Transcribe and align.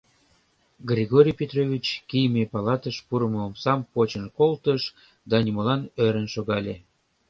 Григорий 0.89 1.37
Петрович 1.41 1.85
кийыме 2.09 2.43
палатыш 2.53 2.97
пурымо 3.07 3.39
омсам 3.47 3.79
почын 3.93 4.25
колтыш 4.37 4.81
да 5.29 5.37
нимолан 5.45 5.81
ӧрын 6.05 6.27
шогале. 6.33 6.75